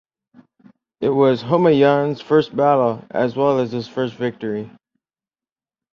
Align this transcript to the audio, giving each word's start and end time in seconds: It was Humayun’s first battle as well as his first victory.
It 0.99 1.09
was 1.09 1.43
Humayun’s 1.43 2.21
first 2.23 2.55
battle 2.55 3.05
as 3.11 3.35
well 3.35 3.59
as 3.59 3.71
his 3.71 3.87
first 3.87 4.15
victory. 4.15 4.71